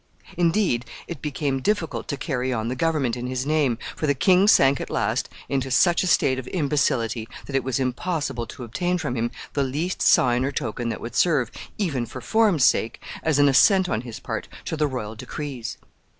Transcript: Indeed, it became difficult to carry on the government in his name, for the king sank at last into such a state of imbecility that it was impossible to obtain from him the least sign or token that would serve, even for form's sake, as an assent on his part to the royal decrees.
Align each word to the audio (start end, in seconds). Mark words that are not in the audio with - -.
Indeed, 0.35 0.85
it 1.07 1.21
became 1.21 1.59
difficult 1.61 2.07
to 2.07 2.17
carry 2.17 2.51
on 2.51 2.69
the 2.69 2.75
government 2.75 3.15
in 3.15 3.27
his 3.27 3.45
name, 3.45 3.77
for 3.95 4.07
the 4.07 4.15
king 4.15 4.47
sank 4.47 4.81
at 4.81 4.89
last 4.89 5.29
into 5.47 5.69
such 5.69 6.01
a 6.01 6.07
state 6.07 6.39
of 6.39 6.47
imbecility 6.47 7.29
that 7.45 7.55
it 7.55 7.63
was 7.63 7.79
impossible 7.79 8.47
to 8.47 8.63
obtain 8.63 8.97
from 8.97 9.13
him 9.13 9.29
the 9.53 9.61
least 9.61 10.01
sign 10.01 10.43
or 10.43 10.51
token 10.51 10.89
that 10.89 11.01
would 11.01 11.13
serve, 11.15 11.51
even 11.77 12.07
for 12.07 12.19
form's 12.19 12.65
sake, 12.65 12.99
as 13.21 13.37
an 13.37 13.47
assent 13.47 13.87
on 13.87 14.01
his 14.01 14.19
part 14.19 14.47
to 14.65 14.75
the 14.75 14.87
royal 14.87 15.13
decrees. 15.13 15.77